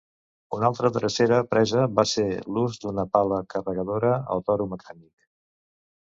Una 0.57 0.65
altra 0.67 0.89
drecera 0.93 1.37
presa 1.49 1.83
va 1.99 2.05
ser 2.11 2.25
l'ús 2.55 2.79
d'una 2.85 3.05
pala 3.17 3.39
carregadora 3.55 4.15
o 4.37 4.39
toro 4.49 4.67
mecànic. 4.73 5.13